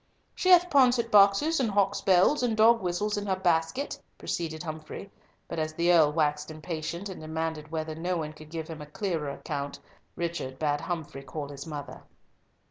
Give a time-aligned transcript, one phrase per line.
[0.33, 5.11] "She hath pouncet boxes and hawks' bells, and dog whistles in her basket," proceeded Humfrey,
[5.47, 8.87] but as the Earl waxed impatient, and demanded whether no one could give him a
[8.87, 9.77] clearer account,
[10.15, 12.01] Richard bade Humfrey call his mother.